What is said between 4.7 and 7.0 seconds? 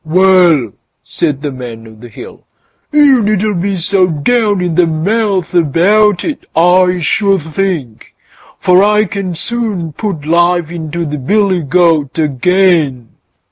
the mouth about it, I